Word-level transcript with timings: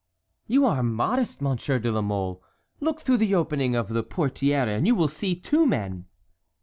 You 0.47 0.65
are 0.65 0.81
modest, 0.81 1.43
Monsieur 1.43 1.77
de 1.77 1.91
la 1.91 2.01
Mole. 2.01 2.41
Look 2.79 3.01
through 3.01 3.17
the 3.17 3.35
opening 3.35 3.75
of 3.75 3.89
the 3.89 4.03
portière 4.03 4.65
and 4.65 4.87
you 4.87 4.95
will 4.95 5.07
see 5.07 5.35
two 5.35 5.67
men." 5.67 6.07